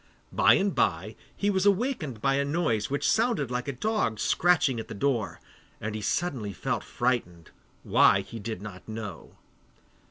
[0.31, 4.79] By and by he was awakened by a noise which sounded like a dog scratching
[4.79, 5.39] at the door,
[5.79, 7.51] and he suddenly felt frightened,
[7.83, 9.35] why he did not know.